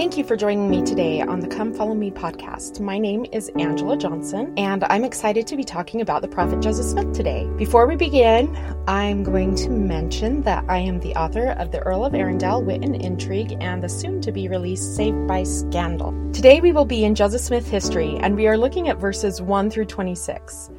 [0.00, 2.80] Thank you for joining me today on the Come Follow Me podcast.
[2.80, 6.86] My name is Angela Johnson, and I'm excited to be talking about the prophet Joseph
[6.86, 7.46] Smith today.
[7.58, 8.56] Before we begin,
[8.88, 12.82] I'm going to mention that I am the author of the Earl of Arundel Wit
[12.82, 16.14] and Intrigue and the soon to be released Saved by Scandal.
[16.32, 19.68] Today we will be in Joseph Smith history, and we are looking at verses 1
[19.68, 20.70] through 26.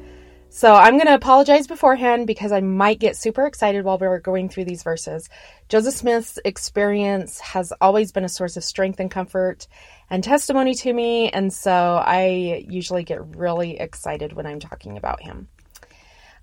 [0.54, 4.50] So I'm going to apologize beforehand because I might get super excited while we're going
[4.50, 5.30] through these verses.
[5.70, 9.66] Joseph Smith's experience has always been a source of strength and comfort
[10.10, 15.22] and testimony to me, and so I usually get really excited when I'm talking about
[15.22, 15.48] him.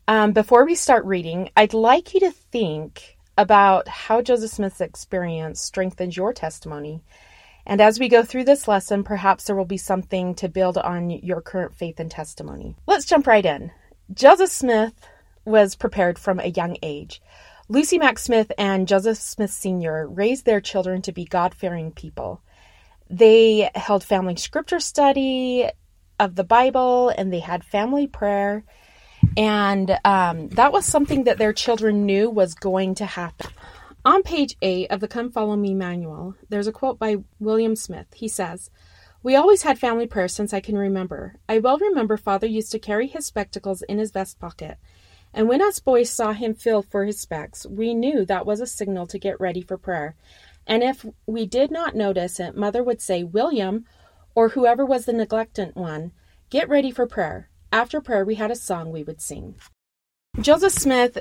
[0.08, 5.62] Um, before we start reading, I'd like you to think about how Joseph Smith's experience
[5.62, 7.04] strengthens your testimony.
[7.64, 11.12] And as we go through this lesson, perhaps there will be something to build on
[11.12, 12.76] your current faith and testimony.
[12.88, 13.72] Let's jump right in.
[14.14, 14.94] Joseph Smith
[15.46, 17.22] was prepared from a young age.
[17.68, 20.08] Lucy Mack Smith and Joseph Smith Sr.
[20.08, 22.42] raised their children to be God fearing people.
[23.10, 25.70] They held family scripture study
[26.20, 28.64] of the Bible and they had family prayer.
[29.38, 33.52] And um, that was something that their children knew was going to happen.
[34.06, 38.08] On page 8 of the Come Follow Me manual, there's a quote by William Smith.
[38.16, 38.72] He says,
[39.24, 41.36] we always had family prayer since I can remember.
[41.48, 44.78] I well remember father used to carry his spectacles in his vest pocket,
[45.34, 48.68] and when us boys saw him feel for his specs, we knew that was a
[48.68, 50.16] signal to get ready for prayer.
[50.66, 53.86] And if we did not notice it, mother would say, William,
[54.36, 56.12] or whoever was the neglectant one,
[56.50, 57.50] get ready for prayer.
[57.72, 59.56] After prayer, we had a song we would sing.
[60.40, 61.18] Joseph Smith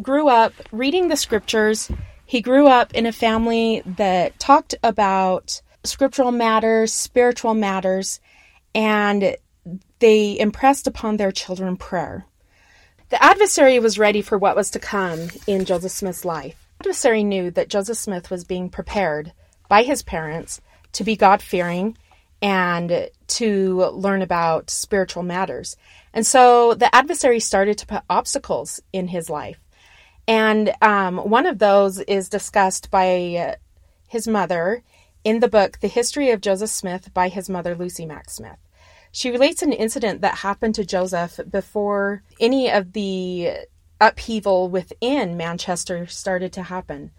[0.00, 1.90] grew up reading the scriptures.
[2.24, 8.20] He grew up in a family that talked about scriptural matters, spiritual matters,
[8.74, 9.36] and
[9.98, 12.26] they impressed upon their children prayer.
[13.10, 16.68] The adversary was ready for what was to come in Joseph Smith's life.
[16.78, 19.32] The adversary knew that Joseph Smith was being prepared
[19.68, 20.60] by his parents
[20.92, 21.96] to be God fearing
[22.40, 25.76] and to learn about spiritual matters.
[26.12, 29.58] And so the adversary started to put obstacles in his life.
[30.26, 33.56] And um, one of those is discussed by
[34.08, 34.82] his mother
[35.22, 38.58] in the book The History of Joseph Smith by his mother, Lucy Mack Smith.
[39.12, 43.50] She relates an incident that happened to Joseph before any of the
[44.00, 47.10] upheaval within Manchester started to happen.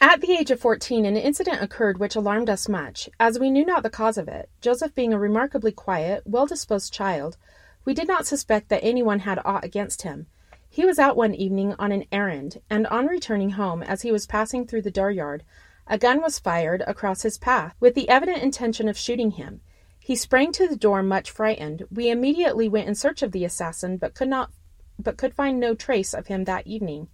[0.00, 3.64] At the age of 14, an incident occurred which alarmed us much, as we knew
[3.64, 4.48] not the cause of it.
[4.60, 7.36] Joseph being a remarkably quiet, well disposed child,
[7.84, 10.26] we did not suspect that anyone had aught against him.
[10.70, 14.26] He was out one evening on an errand, and on returning home, as he was
[14.26, 15.42] passing through the dooryard,
[15.86, 19.60] a gun was fired across his path, with the evident intention of shooting him.
[19.98, 21.86] He sprang to the door much frightened.
[21.90, 24.50] We immediately went in search of the assassin, but could not
[24.98, 27.08] but could find no trace of him that evening.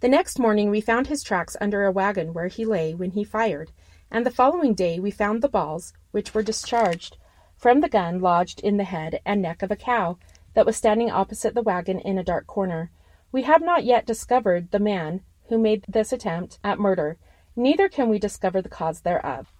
[0.00, 3.24] The next morning we found his tracks under a wagon where he lay when he
[3.24, 3.72] fired,
[4.10, 7.16] and the following day we found the balls, which were discharged
[7.56, 10.18] from the gun, lodged in the head and neck of a cow
[10.52, 12.90] that was standing opposite the wagon in a dark corner.
[13.32, 17.16] We have not yet discovered the man who made this attempt at murder
[17.56, 19.52] neither can we discover the cause thereof.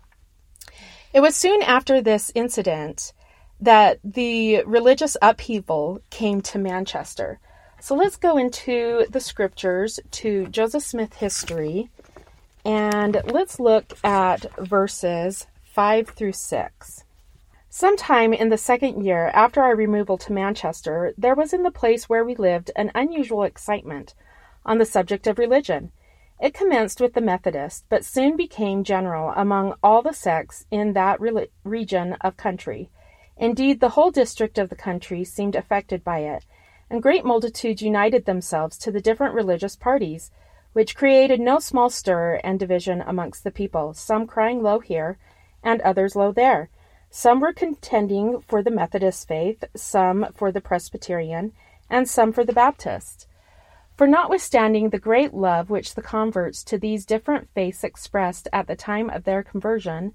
[1.12, 3.12] It was soon after this incident
[3.60, 7.38] that the religious upheaval came to Manchester.
[7.80, 11.90] So let's go into the scriptures to Joseph Smith history
[12.64, 17.04] and let's look at verses 5 through 6.
[17.68, 22.08] Sometime in the second year after our removal to Manchester, there was in the place
[22.08, 24.14] where we lived an unusual excitement
[24.64, 25.90] on the subject of religion.
[26.40, 31.20] It commenced with the Methodists, but soon became general among all the sects in that
[31.20, 32.90] re- region of country.
[33.36, 36.44] Indeed, the whole district of the country seemed affected by it,
[36.90, 40.30] and great multitudes united themselves to the different religious parties,
[40.72, 45.18] which created no small stir and division amongst the people, some crying lo here,
[45.62, 46.68] and others lo there.
[47.10, 51.52] Some were contending for the Methodist faith, some for the Presbyterian,
[51.88, 53.28] and some for the Baptist.
[53.96, 58.74] For notwithstanding the great love which the converts to these different faiths expressed at the
[58.74, 60.14] time of their conversion,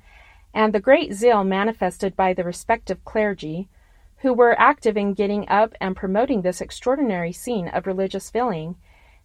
[0.54, 3.70] and the great zeal manifested by the respective clergy,
[4.18, 8.76] who were active in getting up and promoting this extraordinary scene of religious feeling,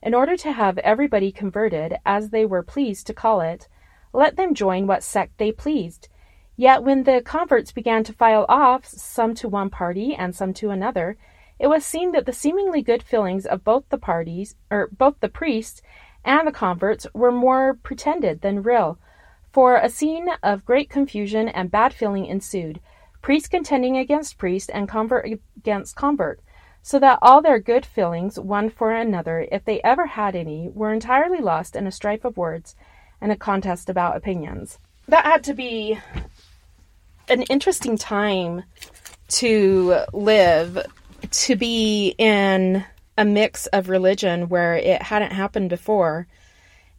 [0.00, 3.66] in order to have everybody converted, as they were pleased to call it,
[4.12, 6.08] let them join what sect they pleased.
[6.56, 10.70] Yet when the converts began to file off, some to one party and some to
[10.70, 11.16] another,
[11.58, 15.28] it was seen that the seemingly good feelings of both the parties, or both the
[15.28, 15.82] priests
[16.24, 18.98] and the converts, were more pretended than real,
[19.52, 22.80] for a scene of great confusion and bad feeling ensued,
[23.22, 26.40] priest contending against priest and convert against convert,
[26.82, 30.92] so that all their good feelings, one for another, if they ever had any, were
[30.92, 32.74] entirely lost in a strife of words
[33.20, 34.78] and a contest about opinions.
[35.08, 35.98] That had to be
[37.28, 38.64] an interesting time
[39.28, 40.84] to live,
[41.34, 42.84] to be in
[43.18, 46.26] a mix of religion where it hadn't happened before.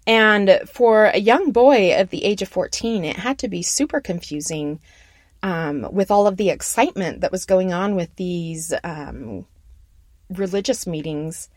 [0.08, 4.00] And for a young boy of the age of 14, it had to be super
[4.00, 4.80] confusing
[5.42, 9.46] um, with all of the excitement that was going on with these um,
[10.30, 11.50] religious meetings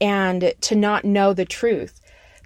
[0.00, 2.00] and to not know the truth.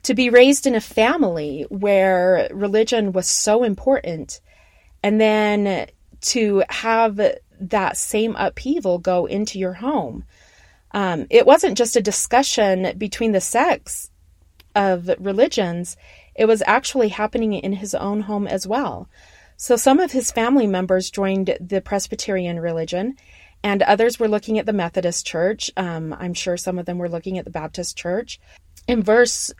[0.04, 4.40] To be raised in a family where religion was so important
[5.02, 5.88] and then
[6.20, 7.20] to have
[7.60, 10.24] that same upheaval go into your home.
[10.92, 14.10] Um, it wasn't just a discussion between the sects
[14.74, 15.96] of religions,
[16.34, 19.08] it was actually happening in his own home as well.
[19.56, 23.16] So some of his family members joined the Presbyterian religion,
[23.62, 25.70] and others were looking at the Methodist Church.
[25.76, 28.40] Um, I'm sure some of them were looking at the Baptist Church.
[28.88, 29.52] In verse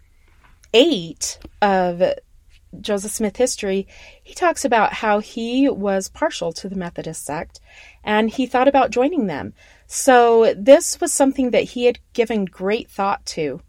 [0.75, 2.03] 8 of
[2.81, 3.87] Joseph Smith history,
[4.23, 7.61] he talks about how he was partial to the Methodist sect
[8.03, 9.55] and he thought about joining them.
[9.87, 13.61] So this was something that he had given great thought to.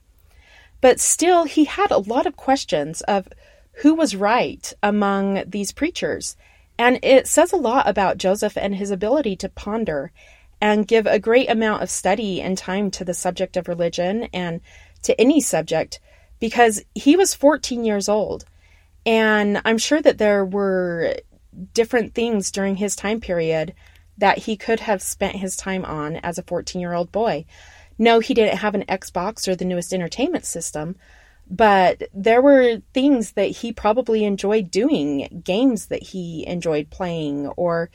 [0.81, 3.28] But still, he had a lot of questions of
[3.80, 6.38] who was right among these preachers.
[6.78, 10.12] And it says a lot about Joseph and his ability to ponder
[10.62, 14.62] and give a great amount of study and time to the subject of religion and
[15.04, 16.00] to any subject
[16.40, 18.46] because he was 14 years old.
[19.06, 21.16] And I'm sure that there were
[21.74, 23.74] different things during his time period
[24.18, 27.46] that he could have spent his time on as a 14 year old boy.
[27.98, 30.96] No, he didn't have an Xbox or the newest entertainment system,
[31.50, 37.90] but there were things that he probably enjoyed doing, games that he enjoyed playing or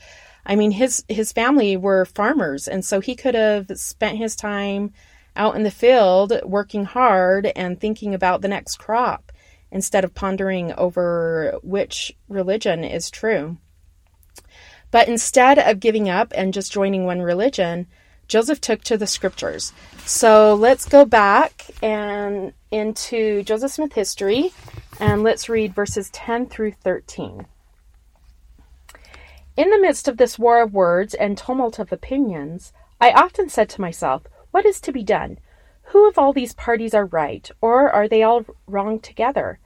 [0.45, 4.93] I mean his his family were farmers and so he could have spent his time
[5.35, 9.30] out in the field working hard and thinking about the next crop
[9.71, 13.57] instead of pondering over which religion is true.
[14.91, 17.87] But instead of giving up and just joining one religion,
[18.27, 19.73] Joseph took to the scriptures.
[20.05, 24.51] So let's go back and into Joseph Smith history
[24.99, 27.45] and let's read verses 10 through 13.
[29.57, 32.71] In the midst of this war of words and tumult of opinions,
[33.01, 35.39] I often said to myself, What is to be done?
[35.91, 39.59] Who of all these parties are right, or are they all wrong together?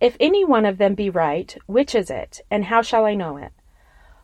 [0.00, 3.36] If any one of them be right, which is it, and how shall I know
[3.36, 3.50] it?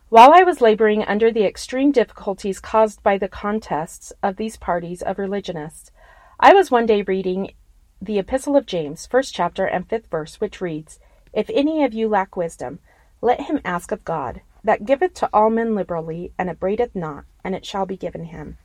[0.07, 5.01] While I was laboring under the extreme difficulties caused by the contests of these parties
[5.01, 5.91] of religionists,
[6.39, 7.53] I was one day reading
[8.01, 10.97] the Epistle of James, first chapter and fifth verse, which reads,
[11.33, 12.79] If any of you lack wisdom,
[13.19, 17.53] let him ask of God, that giveth to all men liberally, and upbraideth not, and
[17.53, 18.57] it shall be given him.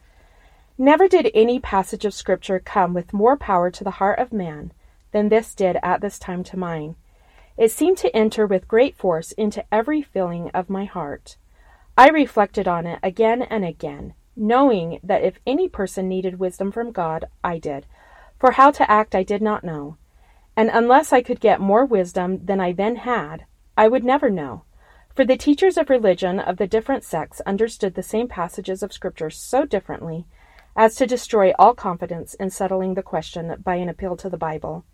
[0.81, 4.73] Never did any passage of Scripture come with more power to the heart of man
[5.11, 6.95] than this did at this time to mine.
[7.57, 11.37] It seemed to enter with great force into every feeling of my heart.
[11.97, 16.93] I reflected on it again and again, knowing that if any person needed wisdom from
[16.93, 17.87] God, I did,
[18.39, 19.97] for how to act I did not know.
[20.57, 23.47] And unless I could get more wisdom than I then had,
[23.77, 24.63] I would never know.
[25.13, 29.31] For the teachers of religion of the different sects understood the same passages of Scripture
[29.31, 30.25] so differently
[30.76, 34.85] as to destroy all confidence in settling the question by an appeal to the Bible.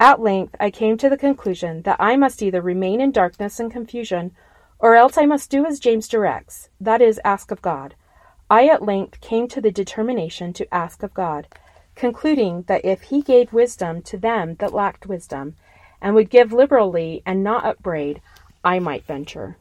[0.00, 3.70] At length I came to the conclusion that I must either remain in darkness and
[3.70, 4.32] confusion,
[4.78, 7.94] or else I must do as James directs, that is, ask of God.
[8.50, 11.48] I at length came to the determination to ask of God,
[11.94, 15.56] concluding that if he gave wisdom to them that lacked wisdom,
[16.02, 18.20] and would give liberally and not upbraid,
[18.62, 19.56] I might venture.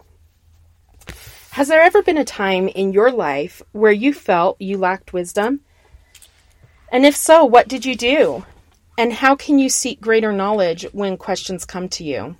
[1.53, 5.59] Has there ever been a time in your life where you felt you lacked wisdom?
[6.91, 8.43] And if so, what did you do?
[8.97, 12.37] And how can you seek greater knowledge when questions come to you?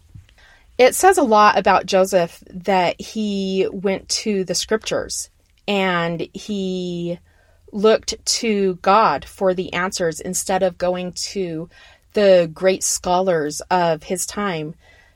[0.79, 5.29] It says a lot about Joseph that he went to the scriptures
[5.67, 7.19] and he
[7.71, 11.69] looked to God for the answers instead of going to
[12.13, 14.73] the great scholars of his time.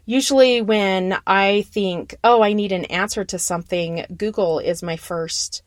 [0.07, 5.63] Usually, when I think, oh, I need an answer to something, Google is my first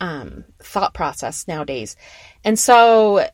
[0.00, 1.96] um, thought process nowadays.
[2.44, 3.26] And so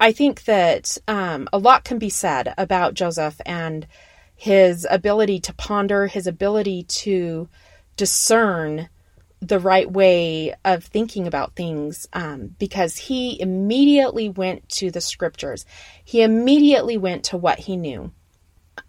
[0.00, 3.86] I think that um, a lot can be said about Joseph and
[4.34, 7.48] his ability to ponder, his ability to
[7.96, 8.88] discern
[9.40, 15.64] the right way of thinking about things um, because he immediately went to the scriptures.
[16.04, 18.12] He immediately went to what he knew.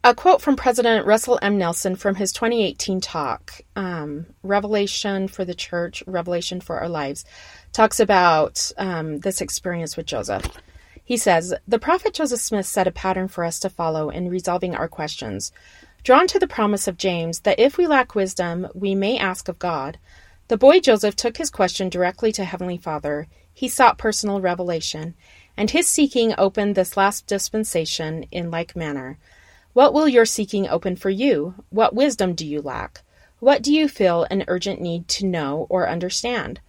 [0.03, 1.57] A quote from President Russell M.
[1.57, 7.25] Nelson from his 2018 talk, um, Revelation for the Church, Revelation for Our Lives,
[7.73, 10.45] talks about um, this experience with Joseph.
[11.03, 14.75] He says, The prophet Joseph Smith set a pattern for us to follow in resolving
[14.75, 15.51] our questions.
[16.03, 19.59] Drawn to the promise of James that if we lack wisdom, we may ask of
[19.59, 19.97] God,
[20.49, 23.27] the boy Joseph took his question directly to Heavenly Father.
[23.53, 25.15] He sought personal revelation,
[25.57, 29.17] and his seeking opened this last dispensation in like manner.
[29.79, 31.55] What will your seeking open for you?
[31.69, 33.01] What wisdom do you lack?
[33.39, 36.59] What do you feel an urgent need to know or understand?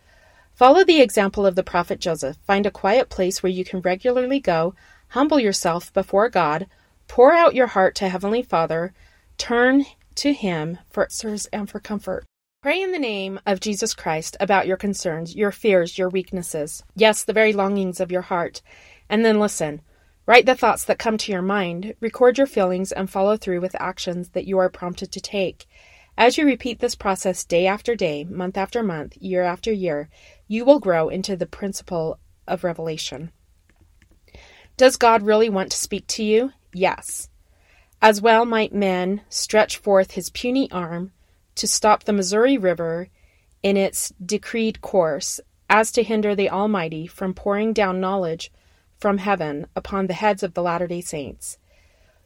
[0.55, 2.37] Follow the example of the prophet Joseph.
[2.47, 4.77] Find a quiet place where you can regularly go,
[5.09, 6.69] humble yourself before God,
[7.09, 8.93] pour out your heart to Heavenly Father,
[9.37, 12.25] turn to Him for answers and for comfort.
[12.63, 17.25] Pray in the name of Jesus Christ about your concerns, your fears, your weaknesses, yes,
[17.25, 18.63] the very longings of your heart,
[19.09, 19.83] and then listen.
[20.31, 23.75] Write the thoughts that come to your mind, record your feelings, and follow through with
[23.81, 25.67] actions that you are prompted to take.
[26.17, 30.09] As you repeat this process day after day, month after month, year after year,
[30.47, 33.33] you will grow into the principle of revelation.
[34.77, 36.53] Does God really want to speak to you?
[36.73, 37.29] Yes.
[38.01, 41.11] As well might men stretch forth his puny arm
[41.57, 43.09] to stop the Missouri River
[43.65, 48.53] in its decreed course, as to hinder the Almighty from pouring down knowledge
[49.01, 51.59] from heaven upon the heads of the Latter day Saints.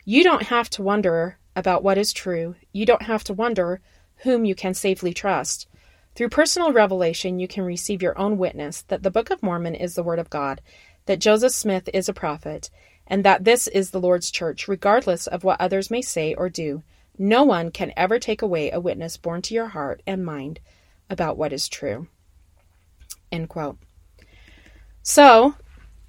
[0.04, 2.56] You don't have to wonder about what is true.
[2.72, 3.80] You don't have to wonder
[4.18, 5.68] whom you can safely trust.
[6.14, 9.94] Through personal revelation, you can receive your own witness that the Book of Mormon is
[9.94, 10.60] the Word of God,
[11.06, 12.70] that Joseph Smith is a prophet,
[13.06, 16.82] and that this is the Lord's church, regardless of what others may say or do.
[17.18, 20.60] No one can ever take away a witness born to your heart and mind
[21.10, 22.08] about what is true.
[23.30, 23.78] End quote.
[25.02, 25.54] So,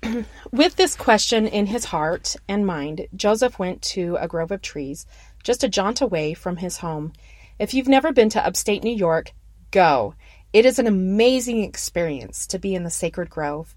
[0.52, 5.06] with this question in his heart and mind, Joseph went to a grove of trees
[5.46, 7.14] just a jaunt away from his home.
[7.60, 9.32] If you've never been to upstate New York,
[9.70, 10.16] go.
[10.52, 13.76] It is an amazing experience to be in the sacred grove.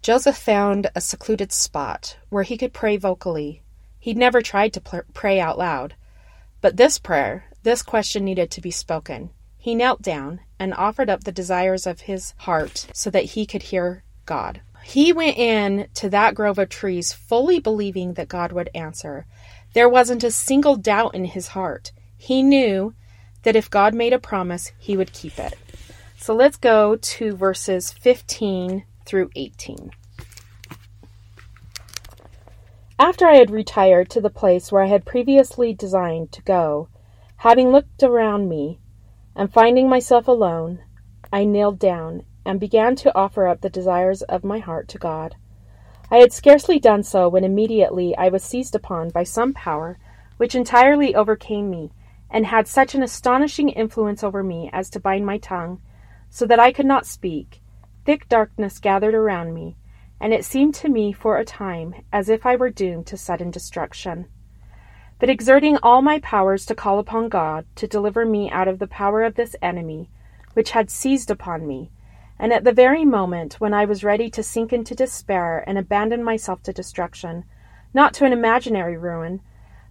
[0.00, 3.62] Joseph found a secluded spot where he could pray vocally.
[3.98, 5.94] He'd never tried to pray out loud.
[6.62, 9.30] But this prayer, this question needed to be spoken.
[9.58, 13.64] He knelt down and offered up the desires of his heart so that he could
[13.64, 14.62] hear God.
[14.84, 19.26] He went in to that grove of trees fully believing that God would answer.
[19.72, 21.90] There wasn't a single doubt in his heart.
[22.16, 22.94] He knew
[23.42, 25.54] that if God made a promise, he would keep it.
[26.18, 29.90] So let's go to verses 15 through 18.
[32.98, 36.88] After I had retired to the place where I had previously designed to go,
[37.38, 38.78] having looked around me,
[39.34, 40.80] and finding myself alone,
[41.32, 45.36] I kneeled down and began to offer up the desires of my heart to God.
[46.10, 49.98] I had scarcely done so when immediately I was seized upon by some power
[50.36, 51.92] which entirely overcame me,
[52.30, 55.80] and had such an astonishing influence over me as to bind my tongue,
[56.28, 57.60] so that I could not speak.
[58.04, 59.76] Thick darkness gathered around me,
[60.20, 63.50] and it seemed to me for a time as if I were doomed to sudden
[63.50, 64.26] destruction.
[65.20, 68.88] But exerting all my powers to call upon God to deliver me out of the
[68.88, 70.10] power of this enemy,
[70.54, 71.90] which had seized upon me,
[72.44, 76.22] and at the very moment when I was ready to sink into despair and abandon
[76.22, 77.44] myself to destruction,
[77.94, 79.40] not to an imaginary ruin,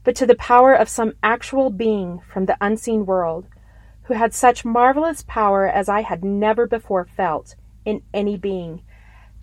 [0.04, 3.48] but to the power of some actual being from the unseen world,
[4.04, 7.56] who had such marvelous power as I had never before felt
[7.86, 8.84] in any being.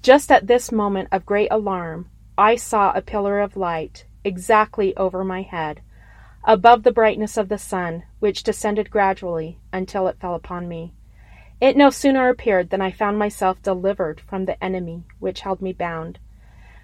[0.03, 5.25] Just at this moment of great alarm, I saw a pillar of light exactly over
[5.25, 5.81] my head,
[6.45, 10.95] above the brightness of the sun, which descended gradually until it fell upon me.
[11.61, 15.75] It no sooner appeared than I found myself delivered from the enemy which held me
[15.75, 16.19] bound.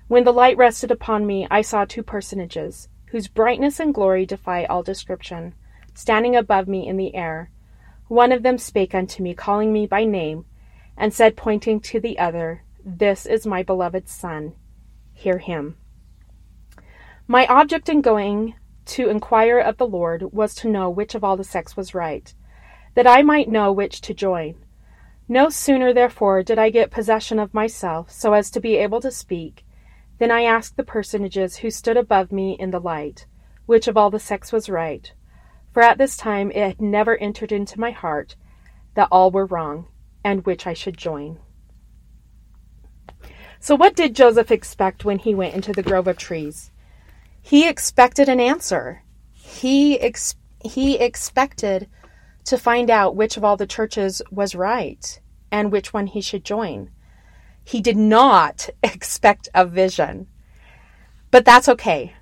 [0.06, 4.66] When the light rested upon me, I saw two personages, whose brightness and glory defy
[4.66, 5.54] all description,
[5.94, 7.50] standing above me in the air.
[8.08, 10.44] One of them spake unto me, calling me by name,
[10.94, 14.52] and said, pointing to the other, This is my beloved Son.
[15.14, 15.78] Hear him.
[17.26, 18.54] My object in going
[18.84, 22.32] to inquire of the Lord was to know which of all the sects was right,
[22.94, 24.56] that I might know which to join.
[25.28, 29.10] No sooner, therefore, did I get possession of myself, so as to be able to
[29.10, 29.64] speak,
[30.18, 33.26] than I asked the personages who stood above me in the light,
[33.66, 35.12] which of all the sects was right,
[35.72, 38.36] for at this time it had never entered into my heart
[38.94, 39.88] that all were wrong,
[40.22, 41.38] and which I should join.
[43.58, 46.70] So, what did Joseph expect when he went into the grove of trees?
[47.42, 49.02] He expected an answer.
[49.32, 51.88] He ex- he expected
[52.46, 56.44] to find out which of all the churches was right and which one he should
[56.44, 56.90] join.
[57.64, 60.28] He did not expect a vision.
[61.30, 62.14] But that's okay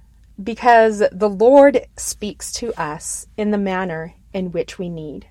[0.42, 5.28] because the Lord speaks to us in the manner in which we need.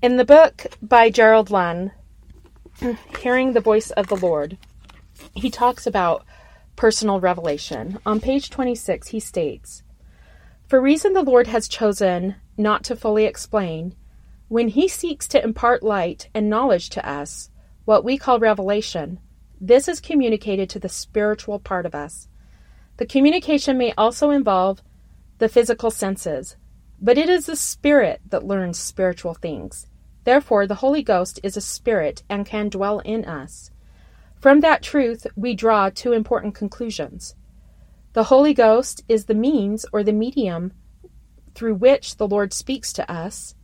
[0.00, 1.92] In the book by Gerald Lund,
[3.20, 4.58] Hearing the Voice of the Lord,
[5.34, 6.24] he talks about
[6.76, 7.98] personal revelation.
[8.04, 9.82] On page 26, he states,
[10.66, 13.94] For reason the Lord has chosen not to fully explain,
[14.48, 17.50] when he seeks to impart light and knowledge to us,
[17.84, 19.20] what we call revelation,
[19.60, 22.28] this is communicated to the spiritual part of us.
[22.96, 24.82] The communication may also involve
[25.38, 26.56] the physical senses,
[27.00, 29.86] but it is the spirit that learns spiritual things.
[30.24, 33.70] Therefore, the Holy Ghost is a spirit and can dwell in us.
[34.40, 37.34] From that truth, we draw two important conclusions.
[38.14, 40.72] The Holy Ghost is the means or the medium
[41.56, 43.56] through which the Lord speaks to us,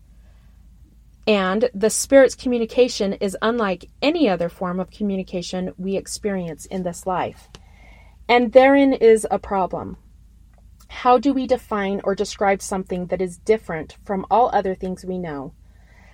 [1.25, 7.07] and the Spirit's communication is unlike any other form of communication we experience in this
[7.07, 7.49] life.
[8.29, 9.99] And therein is a problem.
[10.89, 15.19] How do we define or describe something that is different from all other things we
[15.19, 15.55] know?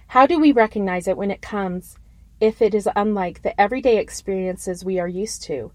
[0.08, 1.96] How do we recognize it when it comes
[2.38, 5.72] if it is unlike the everyday experiences we are used to?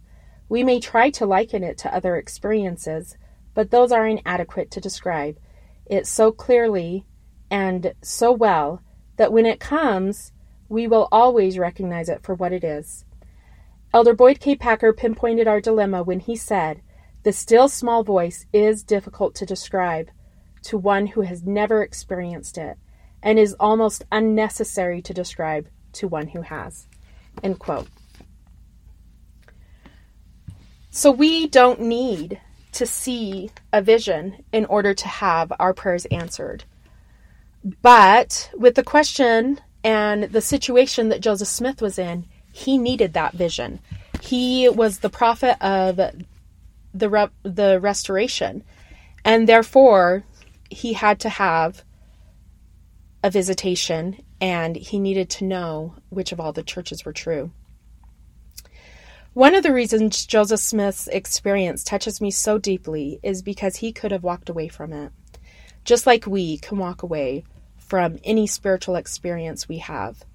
[0.51, 3.15] We may try to liken it to other experiences,
[3.53, 5.37] but those are inadequate to describe
[5.85, 7.05] it so clearly
[7.49, 8.83] and so well
[9.15, 10.33] that when it comes,
[10.67, 13.05] we will always recognize it for what it is.
[13.93, 14.57] Elder Boyd K.
[14.57, 16.81] Packer pinpointed our dilemma when he said,
[17.23, 20.09] The still small voice is difficult to describe
[20.63, 22.77] to one who has never experienced it
[23.23, 26.87] and is almost unnecessary to describe to one who has.
[27.41, 27.87] End quote.
[30.93, 32.41] So we don't need
[32.73, 36.65] to see a vision in order to have our prayers answered.
[37.81, 43.33] But with the question and the situation that Joseph Smith was in, he needed that
[43.33, 43.79] vision.
[44.21, 45.95] He was the prophet of
[46.93, 48.63] the re- the restoration,
[49.23, 50.23] and therefore
[50.69, 51.85] he had to have
[53.23, 57.51] a visitation, and he needed to know which of all the churches were true.
[59.33, 64.11] One of the reasons Joseph Smith's experience touches me so deeply is because he could
[64.11, 65.13] have walked away from it,
[65.85, 67.45] just like we can walk away
[67.77, 70.25] from any spiritual experience we have.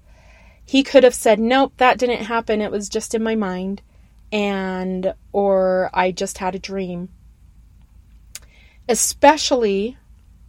[0.65, 2.59] He could have said, Nope, that didn't happen.
[2.59, 3.83] It was just in my mind.
[4.31, 7.09] And, or I just had a dream.
[8.89, 9.95] Especially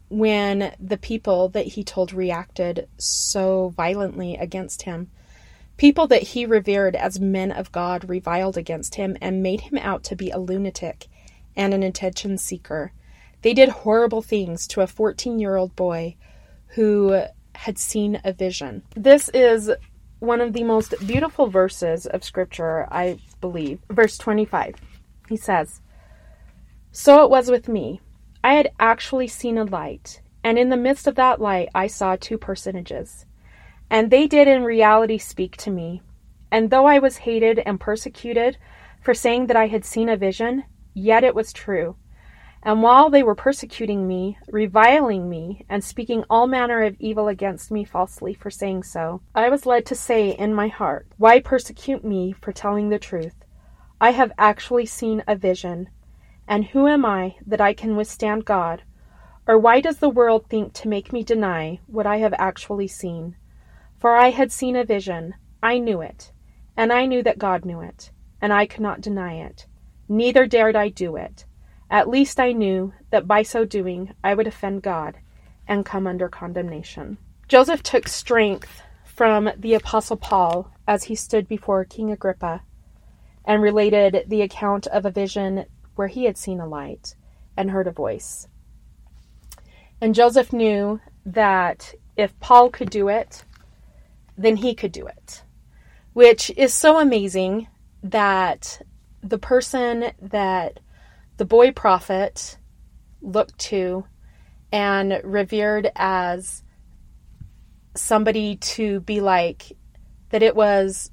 [0.09, 5.11] when the people that he told reacted so violently against him.
[5.79, 10.03] People that he revered as men of God reviled against him and made him out
[10.05, 11.07] to be a lunatic
[11.57, 12.93] and an attention seeker.
[13.43, 16.17] They did horrible things to a 14 year old boy
[16.75, 17.23] who
[17.55, 18.83] had seen a vision.
[18.97, 19.71] This is
[20.19, 23.79] one of the most beautiful verses of Scripture, I believe.
[23.89, 24.75] Verse 25.
[25.29, 25.81] He says,
[26.91, 28.01] So it was with me.
[28.43, 32.17] I had actually seen a light, and in the midst of that light I saw
[32.17, 33.27] two personages.
[33.91, 36.03] And they did in reality speak to me.
[36.51, 38.59] And though I was hated and persecuted
[39.01, 41.97] for saying that I had seen a vision, yet it was true.
[42.63, 47.71] And while they were persecuting me, reviling me, and speaking all manner of evil against
[47.71, 52.05] me falsely for saying so, I was led to say in my heart, Why persecute
[52.05, 53.45] me for telling the truth?
[54.01, 55.89] I have actually seen a vision.
[56.49, 58.83] And who am I that I can withstand God?
[59.47, 63.37] Or why does the world think to make me deny what I have actually seen?
[63.99, 66.31] For I had seen a vision, I knew it,
[66.77, 69.67] and I knew that God knew it, and I could not deny it,
[70.09, 71.45] neither dared I do it.
[71.91, 75.17] At least I knew that by so doing I would offend God
[75.67, 77.19] and come under condemnation.
[77.49, 82.63] Joseph took strength from the Apostle Paul as he stood before King Agrippa
[83.45, 85.65] and related the account of a vision
[85.97, 87.17] where he had seen a light
[87.57, 88.47] and heard a voice.
[90.01, 93.45] And Joseph knew that if Paul could do it,
[94.39, 95.43] then he could do it,
[96.13, 97.67] which is so amazing
[98.03, 98.81] that
[99.23, 100.79] the person that
[101.37, 102.57] the boy prophet
[103.21, 104.07] looked to
[104.71, 106.63] and revered as
[107.97, 109.73] somebody to be like
[110.31, 111.11] that it was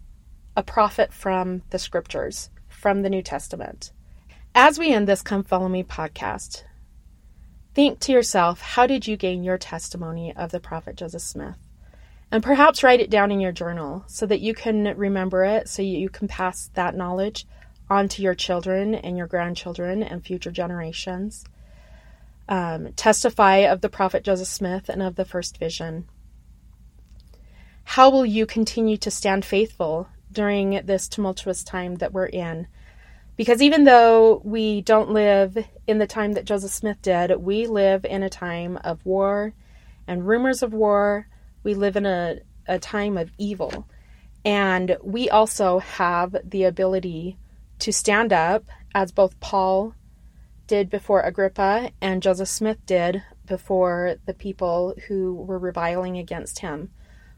[0.56, 3.92] a prophet from the scriptures, from the New Testament.
[4.54, 6.64] As we end this Come Follow Me podcast,
[7.74, 11.58] think to yourself how did you gain your testimony of the prophet Joseph Smith?
[12.36, 15.82] And perhaps write it down in your journal so that you can remember it, so
[15.82, 17.48] you can pass that knowledge
[17.90, 21.46] on to your children and your grandchildren and future generations.
[22.50, 26.10] Um, testify of the prophet Joseph Smith and of the first vision.
[27.86, 32.68] How will you continue to stand faithful during this tumultuous time that we're in?
[33.38, 38.04] Because even though we don't live in the time that Joseph Smith did, we live
[38.04, 39.54] in a time of war
[40.06, 41.30] and rumors of war.
[41.66, 43.88] We live in a, a time of evil.
[44.46, 47.40] And we also have the ability
[47.80, 49.96] to stand up, as both Paul
[50.68, 56.92] did before Agrippa and Joseph Smith did before the people who were reviling against him.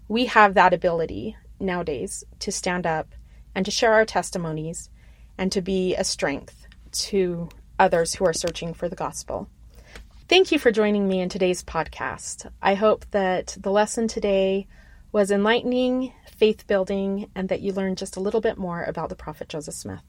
[0.10, 3.08] We have that ability nowadays to stand up
[3.56, 4.90] and to share our testimonies
[5.38, 7.48] and to be a strength to
[7.80, 9.50] others who are searching for the gospel.
[10.30, 12.52] Thank you for joining me in today's podcast.
[12.62, 14.68] I hope that the lesson today
[15.14, 19.16] was enlightening, faith building, and that you learned just a little bit more about the
[19.16, 20.04] prophet Joseph Smith.